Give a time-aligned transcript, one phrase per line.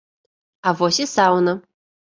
[0.67, 1.53] А вось і сауна.